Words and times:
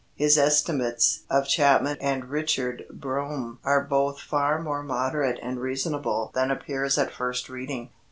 His 0.15 0.35
estimates 0.35 1.25
of 1.29 1.47
Chapman 1.47 1.97
and 2.01 2.25
Richard 2.27 2.85
Brome 2.89 3.59
are 3.63 3.83
both 3.83 4.19
far 4.19 4.59
more 4.59 4.81
moderate 4.81 5.37
and 5.43 5.59
reasonable 5.59 6.31
than 6.33 6.49
appears 6.49 6.97
at 6.97 7.11
first 7.11 7.49
reading. 7.49 7.91